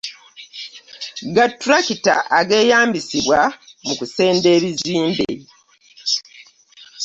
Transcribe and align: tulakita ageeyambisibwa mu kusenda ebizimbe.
tulakita 1.59 2.13
ageeyambisibwa 2.39 3.39
mu 3.85 3.93
kusenda 3.99 4.47
ebizimbe. 4.57 5.27